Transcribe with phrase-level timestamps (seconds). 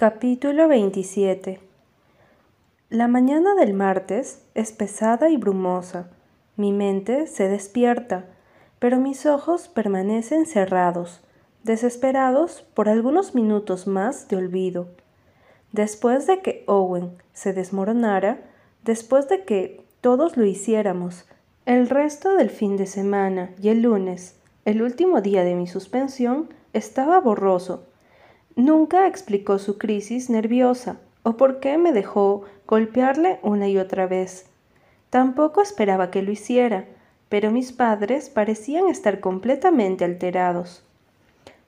[0.00, 1.60] Capítulo 27
[2.88, 6.08] La mañana del martes es pesada y brumosa.
[6.56, 8.24] Mi mente se despierta,
[8.78, 11.20] pero mis ojos permanecen cerrados,
[11.64, 14.88] desesperados por algunos minutos más de olvido.
[15.72, 18.38] Después de que Owen se desmoronara,
[18.82, 21.26] después de que todos lo hiciéramos,
[21.66, 26.48] el resto del fin de semana y el lunes, el último día de mi suspensión,
[26.72, 27.84] estaba borroso
[28.56, 34.46] Nunca explicó su crisis nerviosa o por qué me dejó golpearle una y otra vez.
[35.10, 36.84] Tampoco esperaba que lo hiciera,
[37.28, 40.82] pero mis padres parecían estar completamente alterados.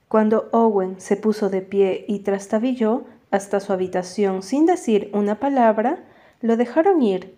[0.07, 6.03] Cuando Owen se puso de pie y trastabilló hasta su habitación sin decir una palabra,
[6.41, 7.35] lo dejaron ir.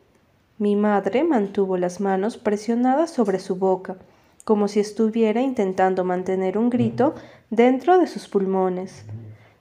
[0.58, 3.95] Mi madre mantuvo las manos presionadas sobre su boca,
[4.44, 7.16] como si estuviera intentando mantener un grito
[7.50, 9.05] dentro de sus pulmones.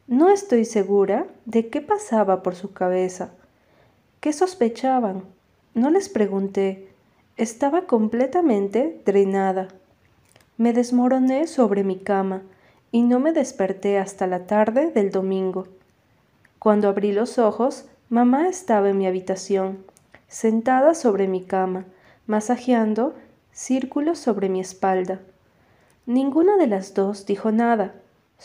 [0.06, 3.30] No estoy segura de qué pasaba por su cabeza.
[4.20, 5.22] ¿Qué sospechaban?
[5.72, 6.88] No les pregunté.
[7.38, 9.68] Estaba completamente drenada.
[10.58, 12.42] Me desmoroné sobre mi cama
[12.92, 15.68] y no me desperté hasta la tarde del domingo.
[16.58, 19.86] Cuando abrí los ojos, mamá estaba en mi habitación,
[20.28, 21.86] sentada sobre mi cama,
[22.26, 23.14] masajeando
[23.52, 25.22] círculos sobre mi espalda.
[26.04, 27.94] Ninguna de las dos dijo nada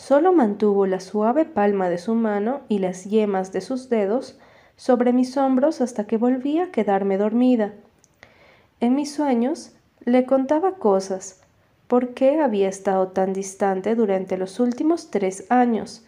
[0.00, 4.38] Solo mantuvo la suave palma de su mano y las yemas de sus dedos
[4.74, 7.74] sobre mis hombros hasta que volví a quedarme dormida.
[8.80, 9.72] En mis sueños
[10.06, 11.42] le contaba cosas,
[11.86, 16.02] por qué había estado tan distante durante los últimos tres años,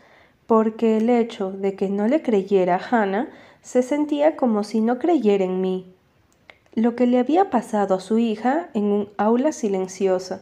[0.46, 3.28] porque el hecho de que no le creyera a Hannah
[3.60, 5.92] se sentía como si no creyera en mí.
[6.74, 10.40] Lo que le había pasado a su hija en un aula silenciosa,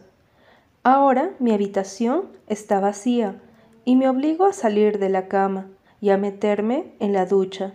[0.83, 3.39] Ahora mi habitación está vacía
[3.85, 5.69] y me obligo a salir de la cama
[6.01, 7.75] y a meterme en la ducha.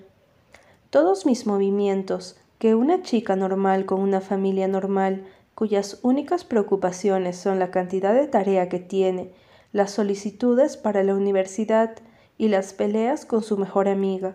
[0.90, 7.60] Todos mis movimientos, que una chica normal con una familia normal, cuyas únicas preocupaciones son
[7.60, 9.30] la cantidad de tarea que tiene,
[9.72, 11.98] las solicitudes para la universidad
[12.40, 14.34] y las peleas con su mejor amiga.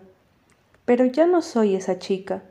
[0.85, 2.43] Pero ya no soy esa chica.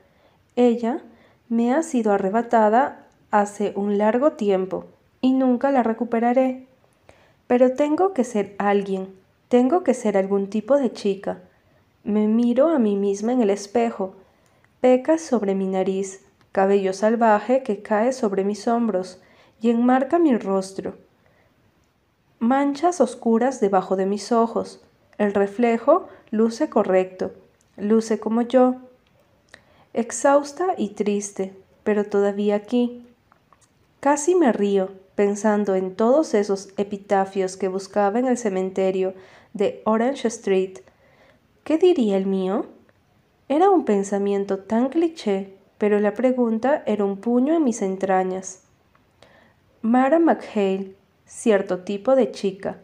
[0.54, 1.02] Ella
[1.48, 4.84] me ha sido arrebatada hace un largo tiempo
[5.20, 6.66] y nunca la recuperaré.
[7.46, 9.14] Pero tengo que ser alguien,
[9.48, 11.42] tengo que ser algún tipo de chica.
[12.04, 14.14] Me miro a mí misma en el espejo,
[14.80, 19.20] pecas sobre mi nariz, cabello salvaje que cae sobre mis hombros
[19.60, 20.94] y enmarca mi rostro.
[22.38, 24.80] Manchas oscuras debajo de mis ojos.
[25.18, 27.32] El reflejo luce correcto,
[27.76, 28.76] luce como yo.
[29.92, 31.52] Exhausta y triste,
[31.84, 33.06] pero todavía aquí.
[34.00, 34.88] Casi me río,
[35.20, 39.12] pensando en todos esos epitafios que buscaba en el cementerio
[39.52, 40.78] de Orange Street.
[41.62, 42.64] ¿Qué diría el mío?
[43.46, 48.62] Era un pensamiento tan cliché, pero la pregunta era un puño en mis entrañas.
[49.82, 50.94] Mara McHale,
[51.26, 52.78] cierto tipo de chica.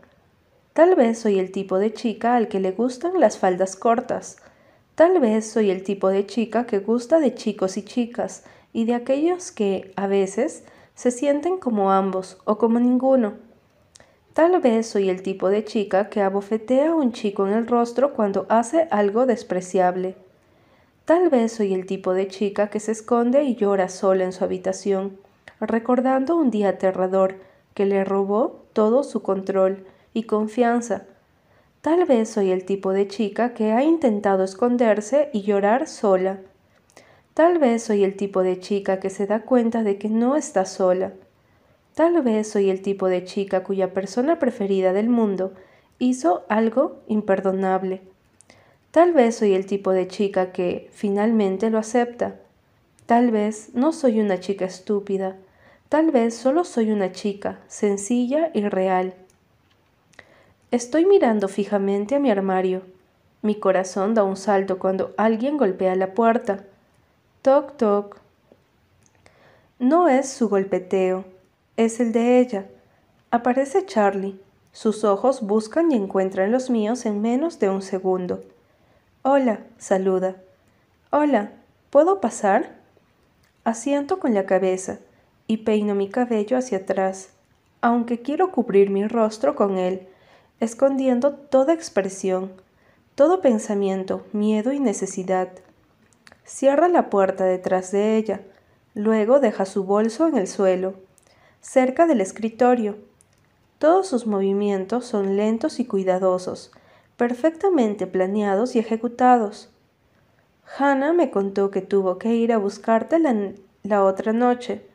[0.74, 4.36] Tal vez soy el tipo de chica al que le gustan las faldas cortas.
[4.94, 8.94] Tal vez soy el tipo de chica que gusta de chicos y chicas y de
[8.94, 10.64] aquellos que, a veces,
[10.96, 13.34] se sienten como ambos o como ninguno.
[14.32, 18.14] Tal vez soy el tipo de chica que abofetea a un chico en el rostro
[18.14, 20.16] cuando hace algo despreciable.
[21.04, 24.42] Tal vez soy el tipo de chica que se esconde y llora sola en su
[24.42, 25.18] habitación,
[25.60, 27.36] recordando un día aterrador
[27.74, 31.04] que le robó todo su control y confianza.
[31.82, 36.40] Tal vez soy el tipo de chica que ha intentado esconderse y llorar sola.
[37.36, 40.64] Tal vez soy el tipo de chica que se da cuenta de que no está
[40.64, 41.12] sola.
[41.94, 45.52] Tal vez soy el tipo de chica cuya persona preferida del mundo
[45.98, 48.00] hizo algo imperdonable.
[48.90, 52.36] Tal vez soy el tipo de chica que finalmente lo acepta.
[53.04, 55.36] Tal vez no soy una chica estúpida.
[55.90, 59.12] Tal vez solo soy una chica, sencilla y real.
[60.70, 62.80] Estoy mirando fijamente a mi armario.
[63.42, 66.64] Mi corazón da un salto cuando alguien golpea la puerta.
[67.46, 68.20] Toc, toc.
[69.78, 71.24] No es su golpeteo,
[71.76, 72.66] es el de ella.
[73.30, 74.40] Aparece Charlie.
[74.72, 78.40] Sus ojos buscan y encuentran los míos en menos de un segundo.
[79.22, 80.34] Hola, saluda.
[81.10, 81.52] Hola,
[81.90, 82.80] ¿puedo pasar?
[83.62, 84.98] Asiento con la cabeza
[85.46, 87.28] y peino mi cabello hacia atrás,
[87.80, 90.08] aunque quiero cubrir mi rostro con él,
[90.58, 92.50] escondiendo toda expresión,
[93.14, 95.50] todo pensamiento, miedo y necesidad.
[96.46, 98.40] Cierra la puerta detrás de ella.
[98.94, 100.94] Luego deja su bolso en el suelo,
[101.60, 102.96] cerca del escritorio.
[103.78, 106.70] Todos sus movimientos son lentos y cuidadosos,
[107.16, 109.70] perfectamente planeados y ejecutados.
[110.78, 113.52] Hannah me contó que tuvo que ir a buscarte la,
[113.82, 114.86] la otra noche.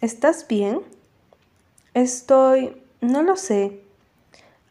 [0.00, 0.80] ¿Estás bien?
[1.94, 2.80] Estoy...
[3.00, 3.82] no lo sé.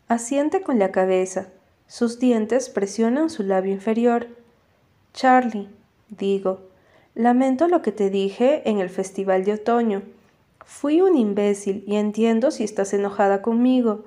[0.07, 1.49] Asiente con la cabeza.
[1.87, 4.36] Sus dientes presionan su labio inferior.
[5.17, 5.67] Charlie,
[6.09, 6.59] digo,
[7.15, 10.03] lamento lo que te dije en el festival de otoño.
[10.63, 14.05] Fui un imbécil y entiendo si estás enojada conmigo.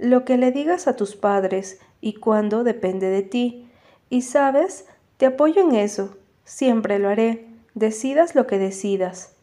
[0.00, 3.70] Lo que le digas a tus padres y cuándo depende de ti.
[4.10, 6.16] Y sabes, te apoyo en eso.
[6.44, 7.46] Siempre lo haré.
[7.76, 9.36] Decidas lo que decidas.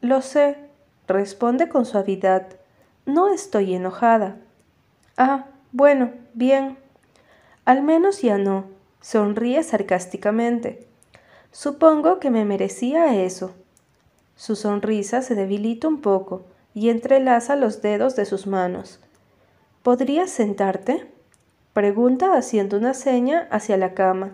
[0.00, 0.56] Lo sé,
[1.06, 2.48] responde con suavidad.
[3.04, 4.40] No estoy enojada.
[5.16, 6.76] Ah, bueno, bien.
[7.64, 8.75] Al menos ya no.
[9.08, 10.84] Sonríe sarcásticamente.
[11.52, 13.52] Supongo que me merecía eso.
[14.34, 16.42] Su sonrisa se debilita un poco
[16.74, 18.98] y entrelaza los dedos de sus manos.
[19.84, 21.06] ¿Podrías sentarte?
[21.72, 24.32] Pregunta haciendo una seña hacia la cama.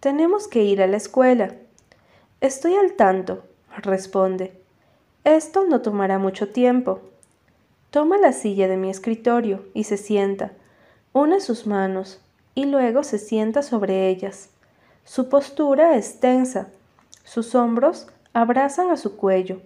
[0.00, 1.54] Tenemos que ir a la escuela.
[2.42, 3.42] Estoy al tanto,
[3.78, 4.52] responde.
[5.24, 7.00] Esto no tomará mucho tiempo.
[7.88, 10.52] Toma la silla de mi escritorio y se sienta.
[11.14, 12.20] Une sus manos
[12.54, 14.50] y luego se sienta sobre ellas.
[15.04, 16.68] Su postura es tensa.
[17.24, 19.60] Sus hombros abrazan a su cuello.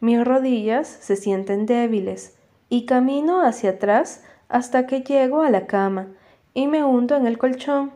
[0.00, 2.36] Mis rodillas se sienten débiles
[2.68, 6.08] y camino hacia atrás hasta que llego a la cama
[6.54, 7.92] y me hundo en el colchón.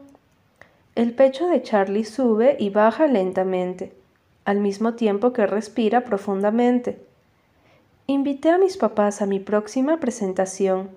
[0.95, 3.93] El pecho de Charlie sube y baja lentamente,
[4.45, 7.05] al mismo tiempo que respira profundamente.
[8.07, 10.91] Invité a mis papás a mi próxima presentación,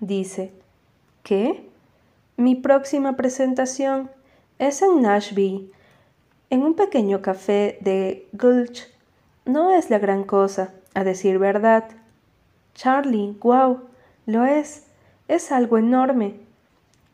[0.00, 0.50] dice.
[1.22, 1.68] ¿Qué?
[2.36, 4.10] Mi próxima presentación
[4.58, 5.70] es en Nashville,
[6.50, 8.88] en un pequeño café de Gulch.
[9.44, 11.84] No es la gran cosa, a decir verdad.
[12.74, 13.82] Charlie, wow,
[14.26, 14.84] lo es.
[15.28, 16.40] Es algo enorme.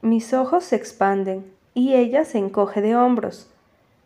[0.00, 1.44] Mis ojos se expanden
[1.74, 3.50] y ella se encoge de hombros.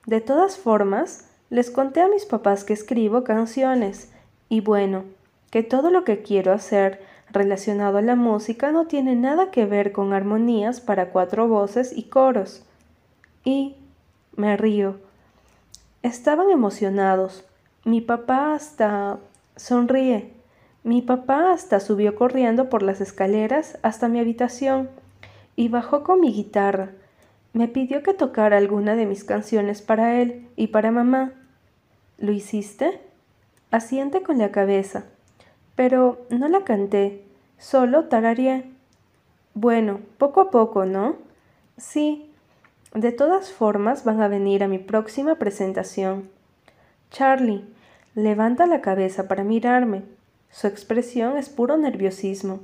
[0.07, 4.11] De todas formas, les conté a mis papás que escribo canciones
[4.49, 5.05] y bueno,
[5.51, 7.01] que todo lo que quiero hacer
[7.35, 12.05] relacionado a la música no tiene nada que ver con armonías para cuatro voces y
[12.05, 12.65] coros.
[13.45, 13.77] Y
[14.37, 14.97] me río.
[16.03, 17.45] Estaban emocionados.
[17.85, 19.19] Mi papá hasta
[19.57, 20.33] sonríe.
[20.83, 24.91] Mi papá hasta subió corriendo por las escaleras hasta mi habitación
[25.57, 26.91] y bajó con mi guitarra.
[27.53, 31.33] Me pidió que tocara alguna de mis canciones para él y para mamá.
[32.19, 33.01] ¿Lo hiciste?
[33.71, 35.05] Asiente con la cabeza.
[35.75, 37.24] Pero no la canté,
[37.65, 38.71] solo tarareé.
[39.55, 41.17] Bueno, poco a poco, ¿no?
[41.79, 42.31] Sí.
[42.93, 46.29] De todas formas van a venir a mi próxima presentación.
[47.11, 47.65] Charlie,
[48.15, 50.03] levanta la cabeza para mirarme.
[50.51, 52.61] Su expresión es puro nerviosismo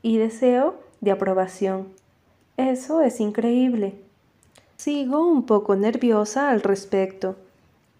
[0.00, 1.88] y deseo de aprobación.
[2.56, 4.00] Eso es increíble.
[4.76, 7.36] Sigo un poco nerviosa al respecto.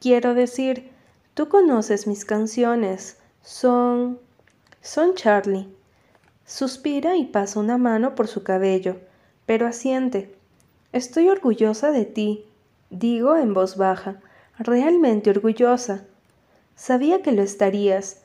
[0.01, 0.91] Quiero decir,
[1.35, 3.19] tú conoces mis canciones.
[3.43, 4.19] Son...
[4.81, 5.78] son Charlie.
[6.49, 8.97] Suspira y pasa una mano por su cabello,
[9.45, 10.35] pero asiente.
[10.95, 12.47] Estoy orgullosa de ti,
[12.89, 14.23] digo en voz baja,
[14.59, 16.07] realmente orgullosa.
[16.75, 18.23] Sabía que lo estarías,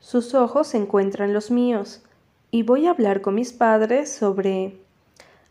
[0.00, 2.02] sus ojos se encuentran los míos,
[2.50, 4.76] y voy a hablar con mis padres sobre...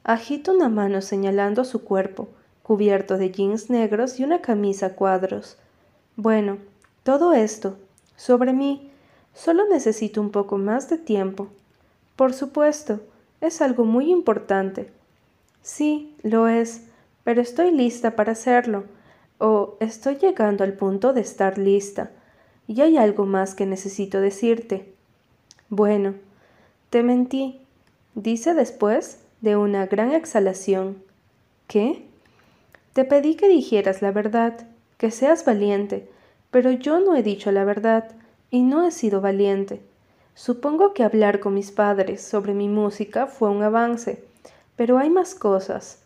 [0.04, 2.28] Agito una mano señalando su cuerpo,
[2.62, 5.58] cubierto de jeans negros y una camisa a cuadros.
[6.18, 6.60] Bueno,
[7.02, 7.78] todo esto,
[8.16, 8.92] sobre mí,
[9.34, 11.48] solo necesito un poco más de tiempo.
[12.22, 13.00] Por supuesto,
[13.42, 14.92] es algo muy importante.
[15.64, 16.84] Sí, lo es,
[17.24, 18.84] pero estoy lista para hacerlo,
[19.40, 22.12] o estoy llegando al punto de estar lista
[22.68, 24.94] y hay algo más que necesito decirte.
[25.70, 26.14] Bueno,
[26.92, 27.60] te mentí,
[28.14, 31.02] dice después de una gran exhalación.
[31.66, 32.06] ¿Qué?
[32.94, 34.68] Te pedí que dijeras la verdad,
[35.00, 36.08] que seas valiente,
[36.52, 38.12] pero yo no he dicho la verdad
[38.52, 39.82] y no he sido valiente.
[40.44, 44.24] Supongo que hablar con mis padres sobre mi música fue un avance,
[44.76, 46.02] pero hay más cosas.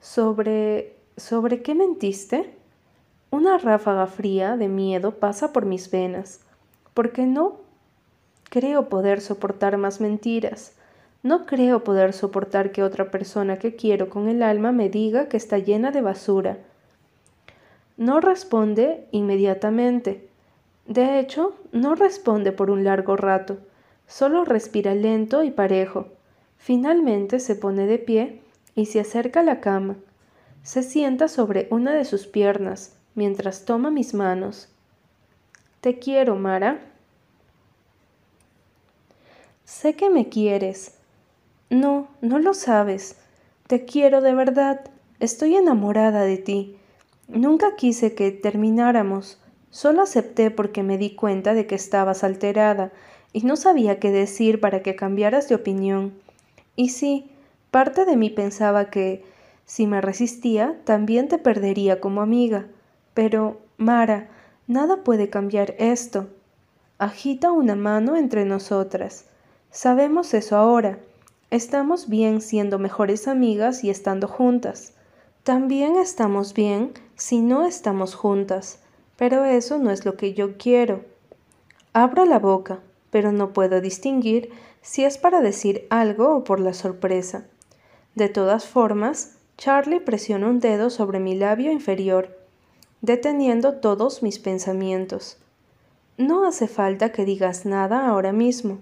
[0.00, 0.94] ¿Sobre...
[1.16, 2.54] sobre qué mentiste?
[3.32, 6.38] Una ráfaga fría de miedo pasa por mis venas.
[6.94, 7.56] ¿Por qué no?
[8.48, 10.74] Creo poder soportar más mentiras.
[11.24, 15.36] No creo poder soportar que otra persona que quiero con el alma me diga que
[15.36, 16.58] está llena de basura.
[17.96, 20.27] No responde inmediatamente.
[20.88, 23.58] De hecho, no responde por un largo rato.
[24.06, 26.06] Solo respira lento y parejo.
[26.56, 28.40] Finalmente se pone de pie
[28.74, 29.96] y se acerca a la cama.
[30.62, 34.68] Se sienta sobre una de sus piernas mientras toma mis manos.
[35.82, 36.80] Te quiero, Mara.
[39.66, 40.94] Sé que me quieres.
[41.68, 43.18] No, no lo sabes.
[43.66, 44.80] Te quiero de verdad.
[45.20, 46.78] Estoy enamorada de ti.
[47.28, 49.38] Nunca quise que termináramos.
[49.70, 52.92] Solo acepté porque me di cuenta de que estabas alterada
[53.32, 56.14] y no sabía qué decir para que cambiaras de opinión.
[56.76, 57.30] Y sí,
[57.70, 59.24] parte de mí pensaba que,
[59.66, 62.66] si me resistía, también te perdería como amiga.
[63.12, 64.28] Pero, Mara,
[64.66, 66.28] nada puede cambiar esto.
[66.98, 69.26] Agita una mano entre nosotras.
[69.70, 70.98] Sabemos eso ahora.
[71.50, 74.94] Estamos bien siendo mejores amigas y estando juntas.
[75.42, 78.80] También estamos bien si no estamos juntas,
[79.18, 81.04] pero eso no es lo que yo quiero.
[81.92, 82.78] Abro la boca,
[83.10, 87.44] pero no puedo distinguir si es para decir algo o por la sorpresa.
[88.14, 92.38] De todas formas, Charlie presiona un dedo sobre mi labio inferior,
[93.00, 95.36] deteniendo todos mis pensamientos.
[96.16, 98.78] No hace falta que digas nada ahora mismo.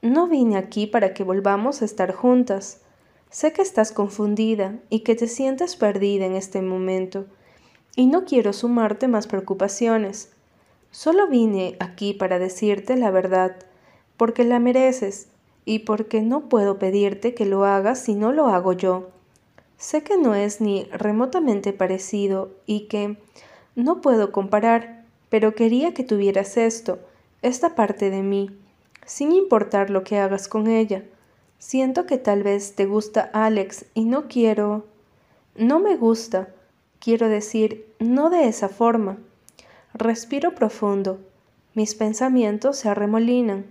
[0.00, 2.80] No vine aquí para que volvamos a estar juntas.
[3.28, 7.26] Sé que estás confundida y que te sientes perdida en este momento,
[7.96, 10.30] y no quiero sumarte más preocupaciones.
[10.90, 13.56] Solo vine aquí para decirte la verdad,
[14.16, 15.28] porque la mereces
[15.64, 19.10] y porque no puedo pedirte que lo hagas si no lo hago yo.
[19.76, 23.16] Sé que no es ni remotamente parecido y que
[23.74, 26.98] no puedo comparar, pero quería que tuvieras esto,
[27.40, 28.50] esta parte de mí,
[29.06, 31.04] sin importar lo que hagas con ella.
[31.58, 34.86] Siento que tal vez te gusta Alex y no quiero...
[35.56, 36.48] No me gusta.
[37.00, 39.16] Quiero decir, no de esa forma.
[39.94, 41.18] Respiro profundo.
[41.74, 43.64] Mis pensamientos se arremolinan.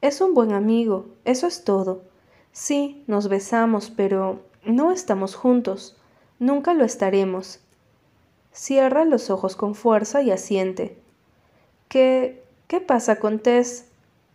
[0.00, 2.02] Es un buen amigo, eso es todo.
[2.50, 5.96] Sí, nos besamos, pero no estamos juntos.
[6.40, 7.60] Nunca lo estaremos.
[8.52, 10.98] Cierra los ojos con fuerza y asiente.
[11.88, 13.86] ¿Qué, qué pasa con Tess?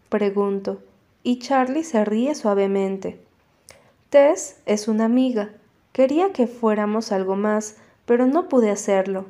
[0.07, 0.81] Pregunto,
[1.21, 3.19] y Charlie se ríe suavemente.
[4.09, 5.51] Tess es una amiga.
[5.91, 7.75] Quería que fuéramos algo más,
[8.07, 9.25] pero no pude hacerlo.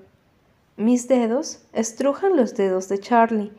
[0.78, 3.52] Mis dedos estrujan los dedos de Charlie,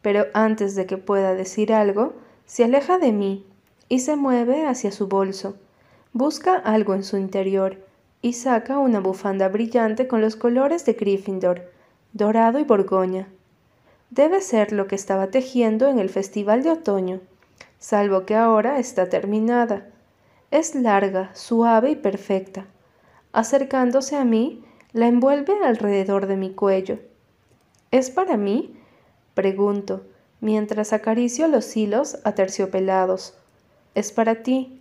[0.00, 2.14] pero antes de que pueda decir algo,
[2.46, 3.46] se aleja de mí
[3.90, 5.56] y se mueve hacia su bolso.
[6.14, 7.76] Busca algo en su interior
[8.22, 11.70] y saca una bufanda brillante con los colores de Gryffindor,
[12.14, 13.28] dorado y borgoña.
[14.08, 17.20] Debe ser lo que estaba tejiendo en el festival de otoño,
[17.78, 19.86] salvo que ahora está terminada.
[20.50, 22.64] Es larga, suave y perfecta.
[23.32, 24.62] Acercándose a mí,
[24.92, 26.98] la envuelve alrededor de mi cuello.
[27.90, 28.76] ¿Es para mí?
[29.34, 30.02] Pregunto,
[30.40, 33.34] mientras acaricio los hilos aterciopelados.
[33.94, 34.80] Es para ti.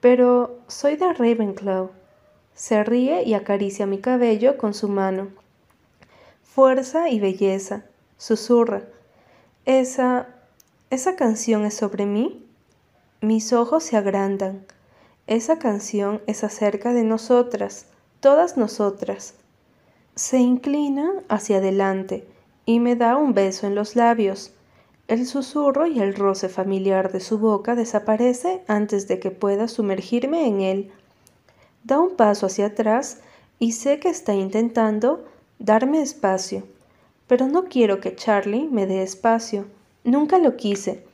[0.00, 1.90] Pero soy de Ravenclaw.
[2.54, 5.28] Se ríe y acaricia mi cabello con su mano.
[6.42, 7.84] Fuerza y belleza,
[8.16, 8.82] Susurra.
[9.64, 10.28] ¿Esa...
[10.90, 12.44] esa canción es sobre mí?
[13.20, 14.64] Mis ojos se agrandan.
[15.26, 17.86] Esa canción es acerca de nosotras,
[18.20, 19.34] todas nosotras.
[20.14, 22.26] Se inclina hacia adelante
[22.66, 24.52] y me da un beso en los labios.
[25.08, 30.46] El susurro y el roce familiar de su boca desaparece antes de que pueda sumergirme
[30.46, 30.92] en él.
[31.82, 33.18] Da un paso hacia atrás
[33.58, 35.24] y sé que está intentando
[35.58, 36.64] darme espacio
[37.26, 39.66] pero no quiero que Charlie me dé espacio.
[40.04, 41.04] Nunca lo quise,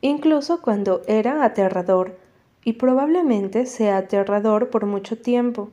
[0.00, 2.16] incluso cuando era aterrador,
[2.64, 5.70] y probablemente sea aterrador por mucho tiempo.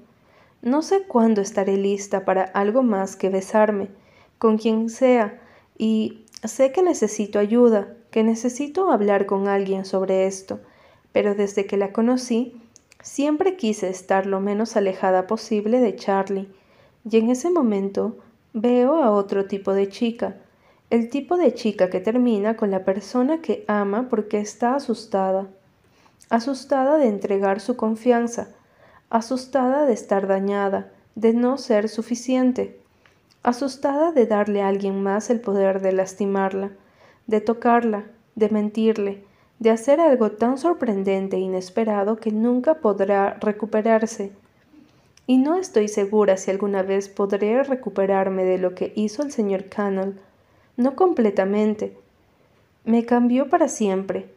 [0.62, 3.90] No sé cuándo estaré lista para algo más que besarme,
[4.38, 5.40] con quien sea,
[5.78, 10.60] y sé que necesito ayuda, que necesito hablar con alguien sobre esto,
[11.12, 12.60] pero desde que la conocí,
[13.02, 16.50] siempre quise estar lo menos alejada posible de Charlie,
[17.10, 18.18] y en ese momento
[18.60, 20.38] Veo a otro tipo de chica,
[20.90, 25.48] el tipo de chica que termina con la persona que ama porque está asustada,
[26.30, 28.50] asustada de entregar su confianza,
[29.10, 32.80] asustada de estar dañada, de no ser suficiente,
[33.44, 36.72] asustada de darle a alguien más el poder de lastimarla,
[37.28, 38.06] de tocarla,
[38.36, 39.24] de mentirle,
[39.60, 44.32] de hacer algo tan sorprendente e inesperado que nunca podrá recuperarse,
[45.26, 49.66] y no estoy segura si alguna vez podré recuperarme de lo que hizo el señor
[49.66, 50.18] Cannell.
[50.78, 51.98] No completamente.
[52.86, 54.30] Me cambió para siempre,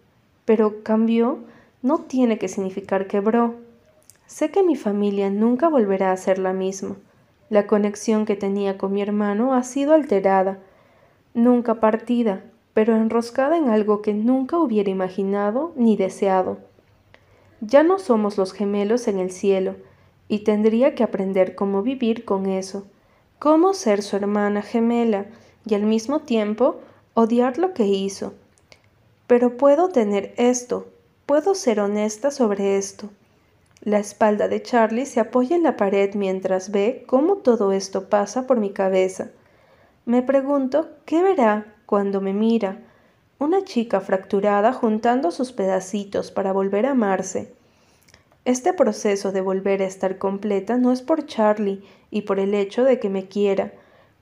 [0.45, 1.39] pero cambió
[1.83, 3.55] no tiene que significar quebró.
[4.27, 6.97] Sé que mi familia nunca volverá a ser la misma.
[7.49, 10.59] La conexión que tenía con mi hermano ha sido alterada,
[11.35, 12.45] nunca partida,
[12.75, 16.59] pero enroscada en algo que nunca hubiera imaginado ni deseado.
[17.61, 19.75] Ya no somos los gemelos en el cielo,
[20.29, 22.87] y tendría que aprender cómo vivir con eso,
[23.41, 25.27] cómo ser su hermana gemela
[25.67, 26.77] y al mismo tiempo
[27.15, 28.33] odiar lo que hizo.
[29.27, 30.87] Pero puedo tener esto,
[31.31, 33.09] puedo ser honesta sobre esto.
[33.83, 38.49] La espalda de Charlie se apoya en la pared mientras ve cómo todo esto pasa
[38.49, 39.31] por mi cabeza.
[40.07, 42.79] Me pregunto qué verá cuando me mira.
[43.39, 47.55] Una chica fracturada juntando sus pedacitos para volver a amarse.
[48.45, 52.83] Este proceso de volver a estar completa no es por Charlie y por el hecho
[52.83, 53.71] de que me quiera,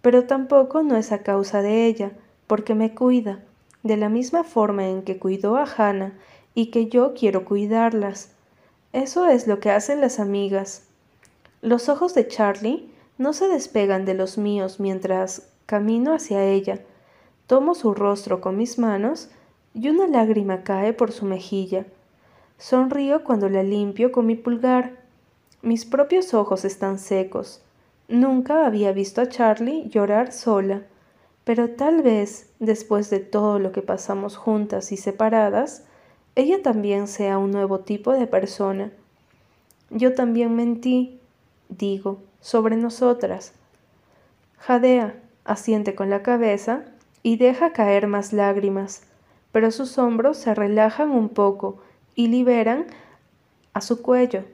[0.03, 2.11] pero tampoco no es a causa de ella,
[2.47, 3.41] porque me cuida,
[3.83, 6.13] de la misma forma en que cuidó a Hannah
[6.59, 8.33] y que yo quiero cuidarlas.
[8.93, 10.89] Eso es lo que hacen las amigas.
[11.63, 16.81] Los ojos de Charlie no se despegan de los míos mientras camino hacia ella.
[17.47, 19.31] Tomo su rostro con mis manos
[19.73, 21.87] y una lágrima cae por su mejilla.
[22.57, 24.97] Sonrío cuando la limpio con mi pulgar.
[25.63, 27.63] Mis propios ojos están secos.
[28.09, 30.83] Nunca había visto a Charlie llorar sola,
[31.45, 35.85] pero tal vez, después de todo lo que pasamos juntas y separadas,
[36.39, 38.93] ella también sea un nuevo tipo de persona.
[39.91, 41.19] Yo también mentí,
[41.69, 43.55] digo, sobre nosotras.
[44.57, 46.85] Jadea asiente con la cabeza
[47.25, 49.03] y deja caer más lágrimas,
[49.51, 51.79] pero sus hombros se relajan un poco
[52.15, 52.87] y liberan
[53.73, 54.45] a su cuello.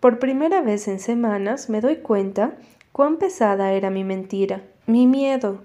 [0.00, 2.54] Por primera vez en semanas me doy cuenta
[2.90, 5.62] cuán pesada era mi mentira, mi miedo.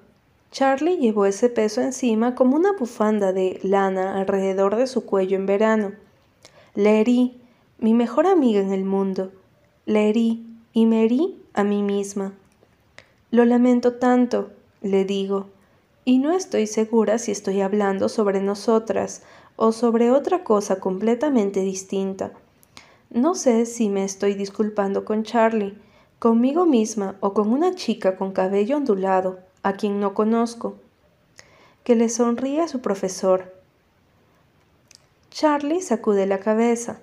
[0.52, 5.46] Charlie llevó ese peso encima como una bufanda de lana alrededor de su cuello en
[5.46, 5.92] verano.
[6.75, 7.42] Le herí,
[7.78, 9.32] mi mejor amiga en el mundo.
[9.86, 12.34] Le herí y me herí a mí misma.
[13.32, 15.48] Lo lamento tanto, le digo,
[16.06, 19.24] y no estoy segura si estoy hablando sobre nosotras
[19.56, 22.32] o sobre otra cosa completamente distinta.
[23.10, 25.78] No sé si me estoy disculpando con Charlie,
[26.20, 30.75] conmigo misma o con una chica con cabello ondulado, a quien no conozco.
[31.84, 33.53] Que le sonríe a su profesor.
[35.29, 37.00] Charlie sacude la cabeza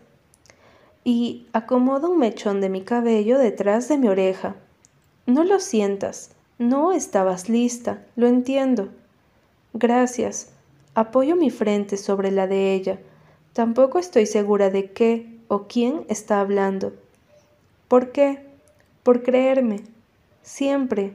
[1.04, 4.54] y acomoda un mechón de mi cabello detrás de mi oreja.
[5.26, 8.88] No lo sientas, no estabas lista, lo entiendo.
[9.74, 10.52] Gracias,
[10.94, 12.98] Apoyo mi frente sobre la de ella.
[13.54, 16.92] Tampoco estoy segura de qué o quién está hablando.
[17.88, 18.44] ¿Por qué?
[19.02, 19.80] Por creerme.
[20.42, 21.14] Siempre.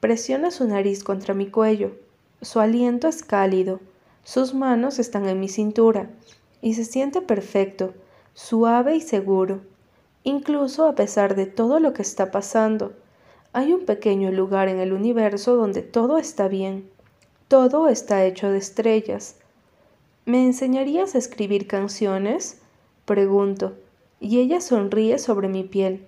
[0.00, 1.96] Presiona su nariz contra mi cuello.
[2.40, 3.80] Su aliento es cálido.
[4.22, 6.10] Sus manos están en mi cintura
[6.60, 7.94] y se siente perfecto,
[8.34, 9.60] suave y seguro.
[10.22, 12.92] Incluso a pesar de todo lo que está pasando,
[13.52, 16.88] hay un pequeño lugar en el universo donde todo está bien.
[17.48, 19.36] Todo está hecho de estrellas.
[20.26, 22.60] ¿Me enseñarías a escribir canciones?
[23.04, 23.74] Pregunto,
[24.20, 26.06] y ella sonríe sobre mi piel.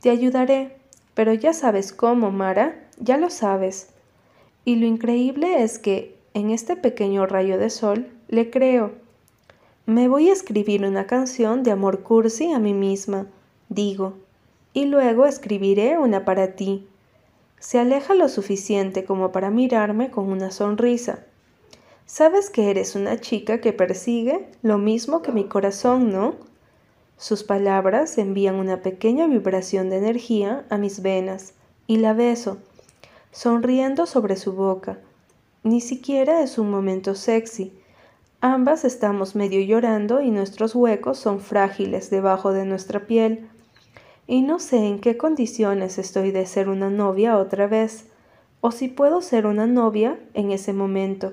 [0.00, 0.76] Te ayudaré,
[1.14, 3.90] pero ya sabes cómo, Mara, ya lo sabes.
[4.64, 8.92] Y lo increíble es que, en este pequeño rayo de sol, le creo.
[9.84, 13.26] Me voy a escribir una canción de amor cursi a mí misma,
[13.68, 14.14] digo,
[14.72, 16.86] y luego escribiré una para ti
[17.62, 21.24] se aleja lo suficiente como para mirarme con una sonrisa.
[22.06, 26.34] Sabes que eres una chica que persigue lo mismo que mi corazón, ¿no?
[27.16, 31.54] Sus palabras envían una pequeña vibración de energía a mis venas
[31.86, 32.58] y la beso,
[33.32, 34.98] sonriendo sobre su boca.
[35.64, 37.72] Ni siquiera es un momento sexy.
[38.40, 43.48] Ambas estamos medio llorando y nuestros huecos son frágiles debajo de nuestra piel
[44.26, 48.06] y no sé en qué condiciones estoy de ser una novia otra vez,
[48.60, 51.32] o si puedo ser una novia en ese momento.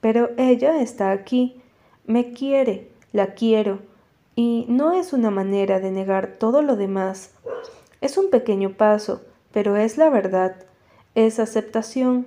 [0.00, 1.60] Pero ella está aquí,
[2.06, 3.80] me quiere, la quiero,
[4.34, 7.30] y no es una manera de negar todo lo demás.
[8.00, 10.56] Es un pequeño paso, pero es la verdad,
[11.14, 12.26] es aceptación.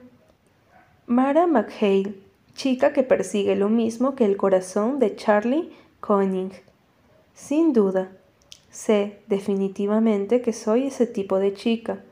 [1.07, 2.15] Mara McHale,
[2.55, 6.63] chica que persigue lo mismo que el corazón de Charlie Koenig.
[7.33, 8.11] Sin duda,
[8.75, 12.03] Sé definitivamente que soy ese tipo de chica.